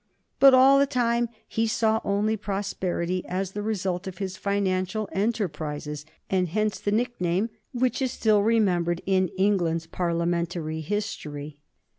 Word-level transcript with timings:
But 0.39 0.55
all 0.55 0.79
the 0.79 0.87
time 0.87 1.29
he 1.47 1.67
saw 1.67 2.01
only 2.03 2.35
prosperity 2.35 3.23
as 3.27 3.51
the 3.51 3.61
result 3.61 4.07
of 4.07 4.17
his 4.17 4.35
financial 4.35 5.07
enterprises, 5.11 6.07
and 6.27 6.47
hence 6.47 6.79
the 6.79 6.91
nickname, 6.91 7.51
which 7.71 8.01
is 8.01 8.11
still 8.11 8.41
remembered 8.41 9.03
in 9.05 9.27
England's 9.37 9.85
Parliamentary 9.85 10.81
history. 10.81 11.59